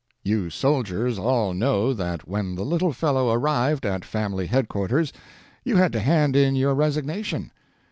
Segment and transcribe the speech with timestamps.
[0.23, 5.13] You soldiers all know that when that little fellow arrived at family headquarters
[5.63, 7.51] you had to hand in your resignation.